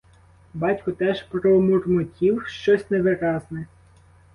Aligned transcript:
Батько 0.53 0.91
теж 0.91 1.23
промурмотів 1.23 2.43
щось 2.47 2.91
невиразне. 2.91 3.67